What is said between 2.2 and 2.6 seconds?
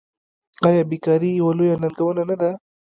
نه ده؟